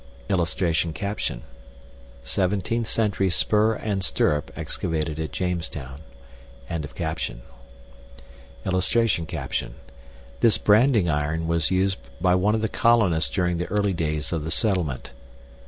[0.29, 0.95] [Illustration:
[2.23, 6.01] SEVENTEENTH CENTURY SPUR AND STIRRUP EXCAVATED AT JAMESTOWN.]
[8.65, 9.75] [Illustration:
[10.39, 14.43] THIS BRANDING IRON WAS USED BY ONE OF THE COLONISTS DURING THE EARLY DAYS OF
[14.43, 15.11] THE SETTLEMENT.